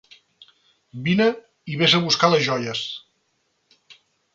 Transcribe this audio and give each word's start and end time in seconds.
Vine 1.09 1.29
i 1.75 1.79
vés 1.83 1.95
a 1.95 2.03
buscar 2.09 2.33
les 2.35 2.45
joies. 2.51 2.85